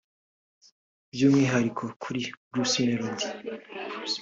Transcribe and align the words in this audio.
By’umwihariko 1.13 1.83
kuri 2.03 2.21
Bruce 2.51 2.79
Melody 2.87 3.25